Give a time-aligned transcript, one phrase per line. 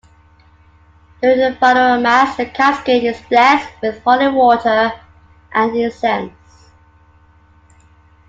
[1.21, 4.91] During the Funeral Mass, the casket is blessed with holy water
[5.53, 6.71] and incense.